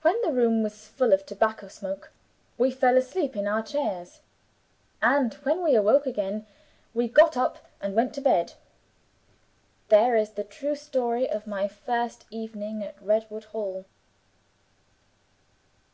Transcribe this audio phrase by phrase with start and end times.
[0.00, 2.12] When the room was full of tobacco smoke
[2.56, 4.20] we fell asleep in our chairs
[5.02, 6.46] and when we awoke again
[6.94, 8.54] we got up and went to bed.
[9.90, 13.84] There is the true story of my first evening at Redwood Hall."